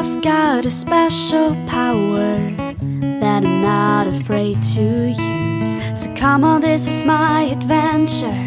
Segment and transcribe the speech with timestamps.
[0.00, 2.38] I've got a special power
[3.20, 5.72] that I'm not afraid to use.
[5.94, 8.40] So come on, this is my adventure.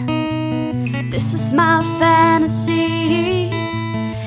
[1.12, 3.52] This is my fantasy.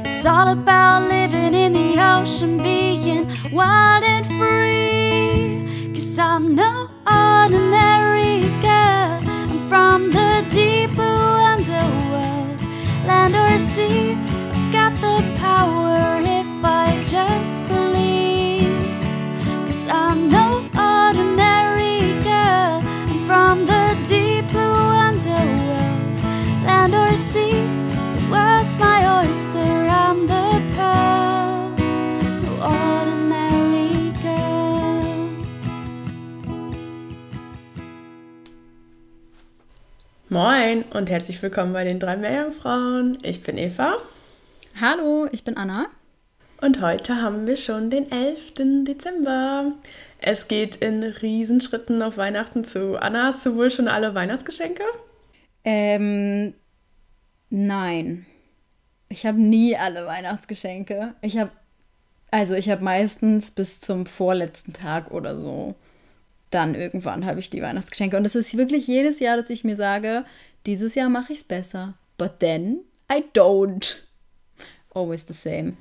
[0.09, 3.86] It's all about living in the ocean, being wild
[40.37, 43.17] Moin und herzlich willkommen bei den drei Meerjungfrauen.
[43.23, 43.95] Ich bin Eva
[44.79, 45.87] Hallo, ich bin Anna.
[46.61, 48.85] und heute haben wir schon den 11.
[48.85, 49.73] Dezember.
[50.21, 53.01] Es geht in Riesenschritten auf Weihnachten zu.
[53.01, 54.83] Anna, hast du wohl schon alle Weihnachtsgeschenke?
[55.65, 56.53] Ähm,
[57.49, 58.27] nein.
[59.09, 61.15] Ich habe nie alle Weihnachtsgeschenke.
[61.23, 61.51] Ich habe,
[62.31, 65.77] also ich habe meistens bis zum vorletzten Tag oder so.
[66.51, 68.17] Dann irgendwann habe ich die Weihnachtsgeschenke.
[68.17, 70.25] Und es ist wirklich jedes Jahr, dass ich mir sage,
[70.65, 71.95] dieses Jahr mache ich es besser.
[72.19, 72.81] But then
[73.13, 73.97] I don't.
[74.95, 75.75] Always the same.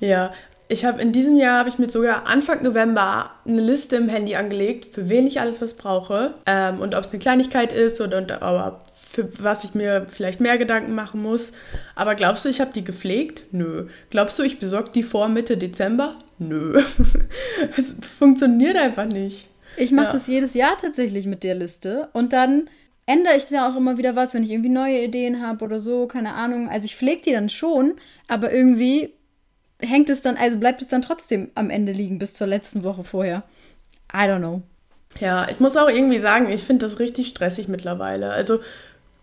[0.00, 0.32] Ja,
[0.68, 4.34] ich habe in diesem Jahr habe ich mir sogar Anfang November eine Liste im Handy
[4.34, 8.18] angelegt, für wen ich alles was brauche ähm, und ob es eine Kleinigkeit ist oder
[8.18, 11.52] und, aber für was ich mir vielleicht mehr Gedanken machen muss.
[11.94, 13.44] Aber glaubst du, ich habe die gepflegt?
[13.52, 13.86] Nö.
[14.10, 16.14] Glaubst du, ich besorge die vor Mitte Dezember?
[16.38, 16.82] Nö.
[17.76, 19.46] Es funktioniert einfach nicht.
[19.76, 20.12] Ich mache Ja.
[20.12, 22.68] das jedes Jahr tatsächlich mit der Liste und dann
[23.06, 26.06] ändere ich da auch immer wieder was, wenn ich irgendwie neue Ideen habe oder so,
[26.06, 26.68] keine Ahnung.
[26.68, 27.94] Also ich pflege die dann schon,
[28.26, 29.12] aber irgendwie
[29.80, 33.04] hängt es dann, also bleibt es dann trotzdem am Ende liegen bis zur letzten Woche
[33.04, 33.44] vorher.
[34.12, 34.62] I don't know.
[35.20, 38.30] Ja, ich muss auch irgendwie sagen, ich finde das richtig stressig mittlerweile.
[38.30, 38.60] Also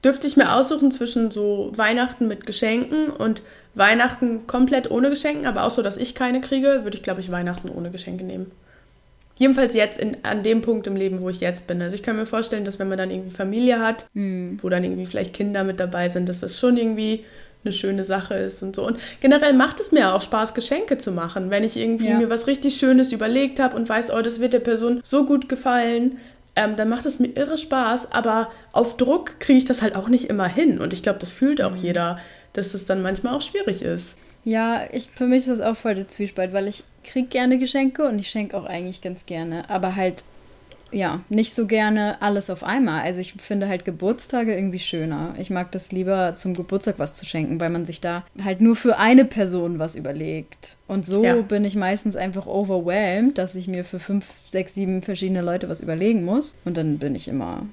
[0.03, 3.41] dürfte ich mir aussuchen zwischen so Weihnachten mit Geschenken und
[3.75, 7.31] Weihnachten komplett ohne Geschenken, aber auch so, dass ich keine kriege, würde ich, glaube ich,
[7.31, 8.51] Weihnachten ohne Geschenke nehmen.
[9.37, 11.81] Jedenfalls jetzt in, an dem Punkt im Leben, wo ich jetzt bin.
[11.81, 15.05] Also ich kann mir vorstellen, dass wenn man dann irgendwie Familie hat, wo dann irgendwie
[15.07, 17.23] vielleicht Kinder mit dabei sind, dass das schon irgendwie
[17.65, 18.85] eine schöne Sache ist und so.
[18.85, 22.17] Und generell macht es mir auch Spaß, Geschenke zu machen, wenn ich irgendwie Ja.
[22.17, 25.47] mir was richtig Schönes überlegt habe und weiß, oh, das wird der Person so gut
[25.49, 26.17] gefallen,
[26.55, 28.11] ähm, dann macht es mir irre Spaß.
[28.11, 30.79] Aber auf Druck kriege ich das halt auch nicht immer hin.
[30.79, 32.19] Und ich glaube, das fühlt auch jeder,
[32.51, 34.15] dass das dann manchmal auch schwierig ist.
[34.43, 38.07] Ja, ich, für mich ist das auch voll der Zwiespalt, weil ich krieg gerne Geschenke
[38.07, 40.23] und ich schenke auch eigentlich ganz gerne, aber halt,
[40.91, 43.01] ja, nicht so gerne alles auf einmal.
[43.01, 45.33] Also ich finde halt Geburtstage irgendwie schöner.
[45.39, 48.75] Ich mag das lieber zum Geburtstag was zu schenken, weil man sich da halt nur
[48.75, 50.77] für eine Person was überlegt.
[50.87, 51.35] Und so Ja.
[51.41, 55.81] bin ich meistens einfach overwhelmed, dass ich mir für fünf, sechs, sieben verschiedene Leute was
[55.81, 56.55] überlegen muss.
[56.63, 57.65] Und dann bin ich immer,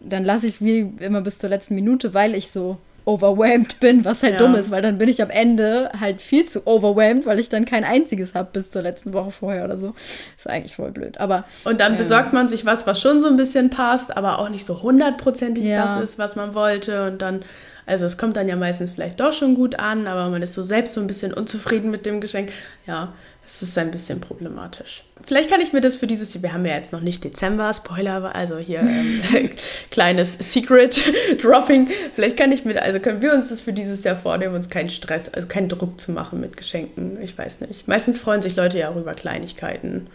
[0.00, 4.04] dann lasse ich es wie immer bis zur letzten Minute, weil ich so overwhelmed bin,
[4.04, 4.38] was halt Ja.
[4.38, 7.64] dumm ist, weil dann bin ich am Ende halt viel zu overwhelmed, weil ich dann
[7.66, 9.94] kein einziges habe bis zur letzten Woche vorher oder so.
[10.36, 11.18] Ist eigentlich voll blöd.
[11.18, 11.98] Aber Und dann Ähm.
[11.98, 15.64] besorgt man sich was, was schon so ein bisschen passt, aber auch nicht so hundertprozentig
[15.66, 15.84] Ja.
[15.96, 17.06] das ist, was man wollte.
[17.08, 17.44] Und dann,
[17.86, 20.62] also es kommt dann ja meistens vielleicht doch schon gut an, aber man ist so
[20.62, 22.50] selbst so ein bisschen unzufrieden mit dem Geschenk.
[22.86, 23.12] Ja,
[23.46, 25.04] es ist ein bisschen problematisch.
[25.26, 27.72] Vielleicht kann ich mir das für dieses Jahr, wir haben ja jetzt noch nicht Dezember,
[27.74, 29.50] Spoiler, also hier ähm,
[29.90, 31.02] kleines Secret
[31.42, 31.88] Dropping.
[32.14, 34.90] Vielleicht kann ich mir, also können wir uns das für dieses Jahr vornehmen, uns keinen
[34.90, 37.20] Stress, also keinen Druck zu machen mit Geschenken.
[37.22, 37.86] Ich weiß nicht.
[37.86, 40.08] Meistens freuen sich Leute ja auch über Kleinigkeiten.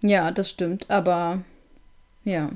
[0.00, 0.86] ja, das stimmt.
[0.90, 1.42] Aber
[2.24, 2.50] ja.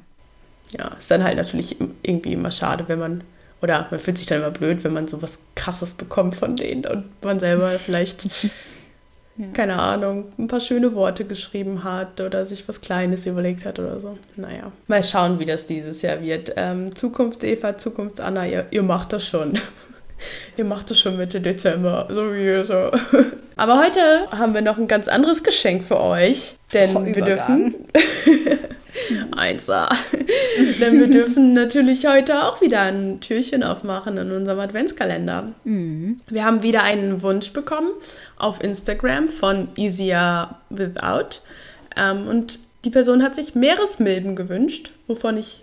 [0.76, 3.22] ja, ist dann halt natürlich irgendwie immer schade, wenn man,
[3.62, 6.84] oder man fühlt sich dann immer blöd, wenn man so was Krasses bekommt von denen
[6.86, 8.28] und man selber vielleicht,
[9.52, 14.00] keine Ahnung, ein paar schöne Worte geschrieben hat oder sich was Kleines überlegt hat oder
[14.00, 14.18] so.
[14.36, 16.52] Naja, mal schauen, wie das dieses Jahr wird.
[16.56, 19.58] Ähm, Zukunfts-Eva, Zukunfts-Anna, ihr, ihr macht das schon.
[20.58, 22.90] Ihr macht das schon Mitte Dezember, so wie ihr so.
[23.56, 27.74] Aber heute haben wir noch ein ganz anderes Geschenk für euch, denn Oh, wir dürfen
[29.36, 29.88] Einser.
[30.80, 35.52] Denn wir dürfen natürlich heute auch wieder ein Türchen aufmachen in unserem Adventskalender.
[35.64, 37.90] Wir haben wieder einen Wunsch bekommen
[38.40, 41.40] auf Instagram von Easier Without.
[41.96, 45.62] Ähm, und die Person hat sich Meeresmilben gewünscht, wovon ich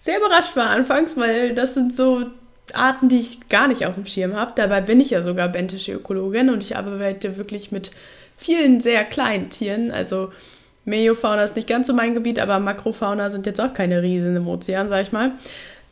[0.00, 2.26] sehr überrascht war anfangs, weil das sind so
[2.72, 4.52] Arten, die ich gar nicht auf dem Schirm habe.
[4.54, 7.90] Dabei bin ich ja sogar bentische Ökologin und ich arbeite wirklich mit
[8.36, 9.90] vielen sehr kleinen Tieren.
[9.90, 10.30] Also
[10.84, 14.48] Meiofauna ist nicht ganz so mein Gebiet, aber Makrofauna sind jetzt auch keine Riesen im
[14.48, 15.32] Ozean, sag ich mal.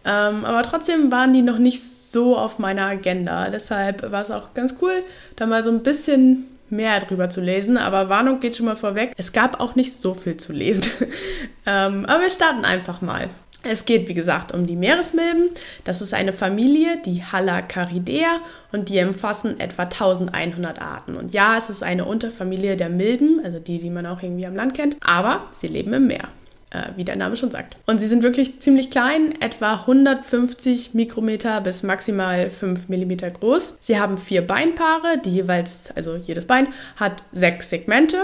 [0.05, 1.83] Ähm, aber trotzdem waren die noch nicht
[2.13, 3.51] so auf meiner Agenda.
[3.51, 5.03] Deshalb war es auch ganz cool,
[5.37, 9.13] da mal so ein bisschen mehr drüber zu lesen, aber Warnung geht schon mal vorweg.
[9.17, 10.85] Es gab auch nicht so viel zu lesen.
[11.67, 13.29] ähm, aber wir starten einfach mal.
[13.65, 15.51] Es geht, wie gesagt, um die Meeresmilben.
[15.85, 18.41] Das ist eine Familie, die Halacaridea,
[18.71, 21.17] und die umfassen etwa 1100 Arten.
[21.17, 24.55] Und ja, es ist eine Unterfamilie der Milben, also die, die man auch irgendwie am
[24.55, 26.29] Land kennt, aber sie leben im Meer.
[26.71, 27.77] Äh, wie der Name schon sagt.
[27.87, 33.79] Und sie sind wirklich ziemlich klein, etwa 150 Mikrometer bis maximal 5 Millimeter groß.
[33.81, 38.19] Sie haben vier Beinpaare, die jeweils, also jedes Bein hat sechs Segmente.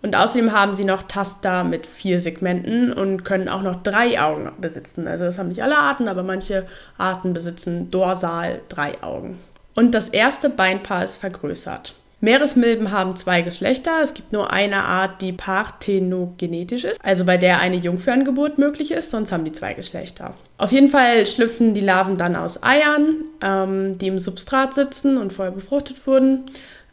[0.00, 4.50] Und außerdem haben sie noch Taster mit vier Segmenten und können auch noch drei Augen
[4.58, 5.06] besitzen.
[5.06, 6.66] Also das haben nicht alle Arten, aber manche
[6.96, 9.38] Arten besitzen dorsal drei Augen.
[9.74, 11.94] Und das erste Beinpaar ist vergrößert.
[12.22, 14.00] Meeresmilben haben zwei Geschlechter.
[14.00, 19.10] Es gibt nur eine Art, die parthenogenetisch ist, also bei der eine Jungferngeburt möglich ist,
[19.10, 20.34] sonst haben die zwei Geschlechter.
[20.56, 25.32] Auf jeden Fall schlüpfen die Larven dann aus Eiern, ähm, die im Substrat sitzen und
[25.32, 26.44] vorher befruchtet wurden.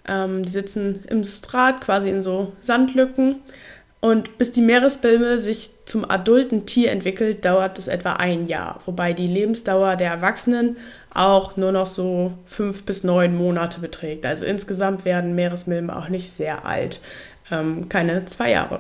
[0.08, 3.36] Ähm, die sitzen im Substrat, quasi in so Sandlücken.
[4.02, 9.12] Und bis die Meeresbilme sich zum adulten Tier entwickelt, dauert es etwa ein Jahr, wobei
[9.12, 10.78] die Lebensdauer der Erwachsenen
[11.14, 14.26] auch nur noch so fünf bis neun Monate beträgt.
[14.26, 17.02] Also insgesamt werden Meeresmilben auch nicht sehr alt,
[17.52, 18.80] ähm, keine zwei Jahre.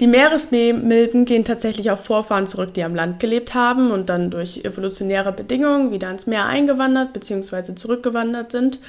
[0.00, 4.64] Die Meeresmilben gehen tatsächlich auf Vorfahren zurück, die am Land gelebt haben und dann durch
[4.64, 7.76] evolutionäre Bedingungen wieder ins Meer eingewandert bzw.
[7.76, 8.80] zurückgewandert sind.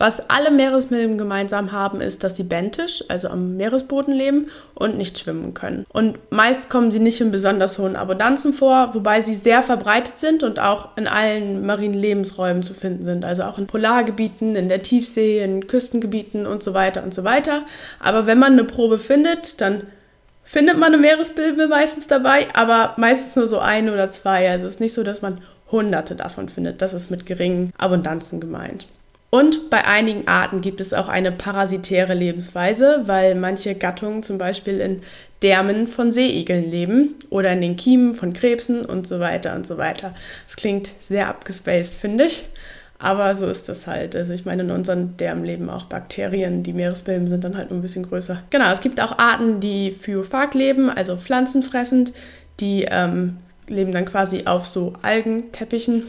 [0.00, 5.18] Was alle Meeresmilben gemeinsam haben, ist, dass sie bentisch, also am Meeresboden leben und nicht
[5.18, 5.84] schwimmen können.
[5.90, 10.42] Und meist kommen sie nicht in besonders hohen Abundanzen vor, wobei sie sehr verbreitet sind
[10.42, 14.82] und auch in allen marinen Lebensräumen zu finden sind, also auch in Polargebieten, in der
[14.82, 17.66] Tiefsee, in Küstengebieten und so weiter und so weiter.
[17.98, 19.82] Aber wenn man eine Probe findet, dann
[20.44, 24.50] findet man eine Meeresmilbe meistens dabei, aber meistens nur so ein oder zwei.
[24.50, 26.80] Also es ist nicht so, dass man hunderte davon findet.
[26.80, 28.86] Das ist mit geringen Abundanzen gemeint.
[29.30, 34.80] Und bei einigen Arten gibt es auch eine parasitäre Lebensweise, weil manche Gattungen zum Beispiel
[34.80, 35.02] in
[35.42, 39.78] Därmen von Seeigeln leben oder in den Kiemen von Krebsen und so weiter und so
[39.78, 40.14] weiter.
[40.46, 42.44] Das klingt sehr abgespaced, finde ich.
[42.98, 44.14] Aber so ist das halt.
[44.14, 46.62] Also ich meine, in unseren Därmen leben auch Bakterien.
[46.62, 48.42] Die Meeresbilben sind dann halt ein bisschen größer.
[48.50, 52.12] Genau, es gibt auch Arten, die phyophag leben, also pflanzenfressend.
[52.58, 53.38] Die ähm,
[53.68, 56.02] leben dann quasi auf so Algenteppichen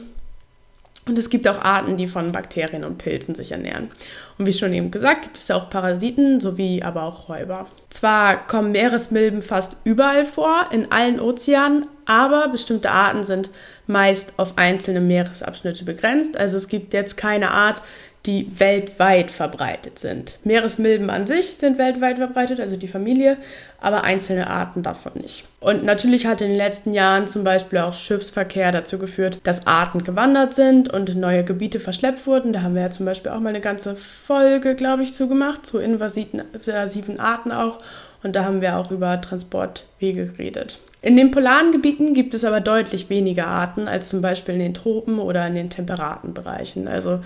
[1.07, 3.89] und es gibt auch Arten, die von Bakterien und Pilzen sich ernähren.
[4.37, 7.67] Und wie schon eben gesagt, gibt es ja auch Parasiten sowie aber auch Räuber.
[7.89, 13.49] Zwar kommen Meeresmilben fast überall vor, in allen Ozeanen, aber bestimmte Arten sind
[13.87, 16.37] meist auf einzelne Meeresabschnitte begrenzt.
[16.37, 17.81] Also es gibt jetzt keine Art,
[18.25, 20.37] die weltweit verbreitet sind.
[20.43, 23.37] Meeresmilben an sich sind weltweit verbreitet, also die Familie,
[23.79, 25.45] aber einzelne Arten davon nicht.
[25.59, 30.03] Und natürlich hat in den letzten Jahren zum Beispiel auch Schiffsverkehr dazu geführt, dass Arten
[30.03, 32.53] gewandert sind und neue Gebiete verschleppt wurden.
[32.53, 35.79] Da haben wir ja zum Beispiel auch mal eine ganze Folge, glaube ich, zugemacht, zu
[35.79, 37.79] invasiven Arten auch.
[38.23, 40.79] Und da haben wir auch über Transportwege geredet.
[41.01, 44.73] In den polaren Gebieten gibt es aber deutlich weniger Arten als zum Beispiel in den
[44.75, 46.87] Tropen oder in den temperaten Bereichen.
[46.87, 47.19] Also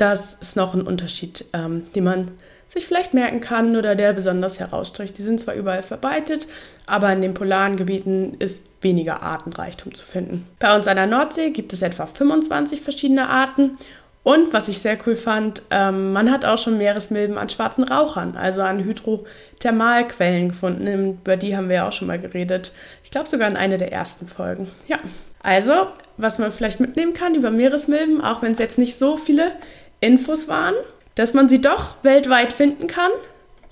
[0.00, 2.30] das ist noch ein Unterschied, ähm, den man
[2.68, 5.18] sich vielleicht merken kann oder der besonders herausstricht.
[5.18, 6.46] Die sind zwar überall verbreitet,
[6.86, 10.46] aber in den polaren Gebieten ist weniger Artenreichtum zu finden.
[10.60, 13.76] Bei uns an der Nordsee gibt es etwa 25 verschiedene Arten.
[14.22, 18.36] Und was ich sehr cool fand, ähm, man hat auch schon Meeresmilben an schwarzen Rauchern,
[18.36, 21.18] also an Hydrothermalquellen gefunden.
[21.22, 22.72] Über die haben wir ja auch schon mal geredet.
[23.02, 24.68] Ich glaube sogar in einer der ersten Folgen.
[24.86, 24.98] Ja,
[25.42, 25.86] also
[26.18, 29.52] was man vielleicht mitnehmen kann über Meeresmilben, auch wenn es jetzt nicht so viele
[30.00, 30.74] Infos waren,
[31.14, 33.10] dass man sie doch weltweit finden kann,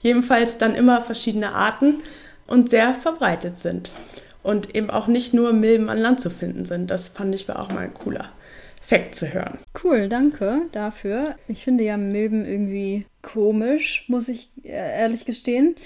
[0.00, 2.02] jedenfalls dann immer verschiedene Arten
[2.46, 3.92] und sehr verbreitet sind.
[4.42, 6.90] Und eben auch nicht nur Milben an Land zu finden sind.
[6.90, 8.30] Das fand ich war auch mal ein cooler
[8.80, 9.58] Fakt zu hören.
[9.84, 11.34] Cool, danke dafür.
[11.48, 15.76] Ich finde ja Milben irgendwie komisch, muss ich äh, ehrlich gestehen.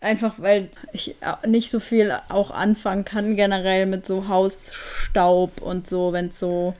[0.00, 6.12] Einfach weil ich nicht so viel auch anfangen kann, generell mit so Hausstaub und so,
[6.12, 6.74] wenn es so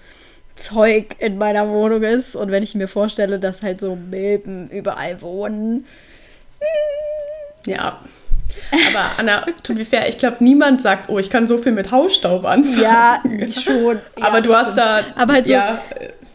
[0.56, 2.34] Zeug in meiner Wohnung ist.
[2.34, 5.86] Und wenn ich mir vorstelle, dass halt so Milben überall wohnen.
[7.64, 8.00] Ja.
[8.72, 11.90] Aber Anna, to be fair, ich glaube, niemand sagt, oh, ich kann so viel mit
[11.90, 12.80] Hausstaub anfangen.
[12.80, 13.22] Ja,
[13.52, 14.00] schon.
[14.20, 15.00] Aber ja, du hast da.
[15.14, 15.52] Aber halt so.
[15.52, 15.80] Ja.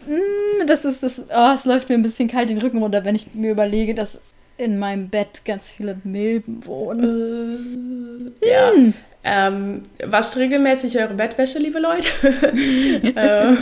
[0.08, 1.22] Mm, das ist das.
[1.30, 4.20] Oh, es läuft mir ein bisschen kalt den Rücken runter, wenn ich mir überlege, dass
[4.58, 8.34] in meinem Bett ganz viele Milben wohnen.
[8.44, 8.72] Ja.
[8.72, 8.94] Hm.
[9.24, 12.10] Ähm, wascht regelmäßig eure Bettwäsche, liebe Leute.
[13.16, 13.56] äh,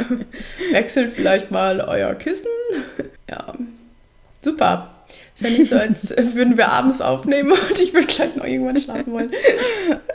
[0.74, 2.48] wechselt vielleicht mal euer Kissen.
[3.30, 3.54] Ja,
[4.42, 4.92] super.
[5.36, 8.78] Ist ja nicht so, als würden wir abends aufnehmen und ich würde gleich noch irgendwann
[8.78, 9.32] schlafen wollen.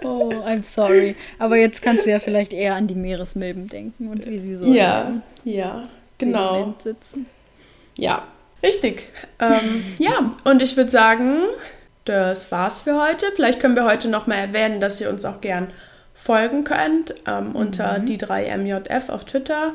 [0.03, 1.17] Oh, I'm sorry.
[1.39, 4.73] Aber jetzt kannst du ja vielleicht eher an die Meeresmilben denken und wie sie so
[4.73, 5.83] ja, ja,
[6.19, 6.75] genau.
[6.79, 7.27] sitzen.
[7.97, 8.25] Ja,
[8.65, 9.09] Richtig.
[9.39, 11.41] Ähm, ja, und ich würde sagen,
[12.05, 13.27] das war's für heute.
[13.35, 15.69] Vielleicht können wir heute noch mal erwähnen, dass ihr uns auch gern
[16.15, 18.07] folgen könnt ähm, unter mhm.
[18.07, 19.73] die 3 MJF auf Twitter,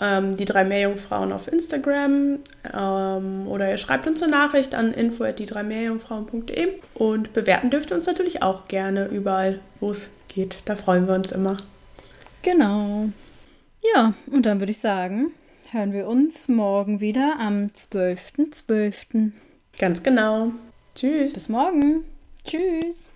[0.00, 2.38] ähm, die drei Meerjungfrauen auf Instagram
[2.74, 8.42] ähm, oder ihr schreibt uns eine Nachricht an info@die3meerjungfrauen.de und bewerten dürft ihr uns natürlich
[8.42, 10.58] auch gerne überall, wo es geht.
[10.64, 11.56] Da freuen wir uns immer.
[12.42, 13.08] Genau.
[13.94, 15.32] Ja, und dann würde ich sagen,
[15.70, 18.52] hören wir uns morgen wieder am 12.12.
[18.68, 19.32] .12.
[19.78, 20.52] Ganz genau.
[20.98, 21.34] Tschüss.
[21.34, 22.04] Bis morgen.
[22.44, 23.08] Tschüss.